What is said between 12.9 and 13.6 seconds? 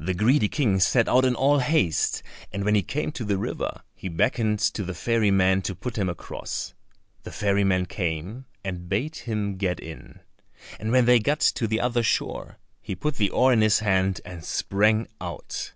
put the oar in